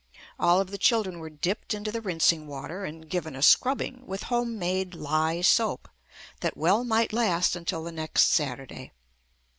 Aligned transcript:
All 0.39 0.59
of 0.59 0.71
the 0.71 0.79
chil 0.79 1.03
dren 1.03 1.19
were 1.19 1.29
dipped 1.29 1.75
into 1.75 1.91
the 1.91 2.01
rinsing 2.01 2.47
water 2.47 2.85
and 2.85 3.07
given 3.07 3.35
a 3.35 3.43
scrubbing 3.43 4.03
with 4.07 4.23
home 4.33 4.57
made 4.57 4.95
lye 4.95 5.41
soap 5.41 5.87
that 6.39 6.57
well 6.57 6.83
might 6.83 7.13
last 7.13 7.55
until 7.55 7.83
the 7.83 7.91
next 7.91 8.23
Saturday. 8.31 8.93